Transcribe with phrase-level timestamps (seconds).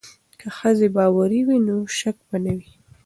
[0.39, 2.71] که ښځې باوري وي نو شک به نه وي.